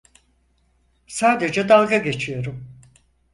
[1.07, 2.65] Sadece dalga geçiyorum.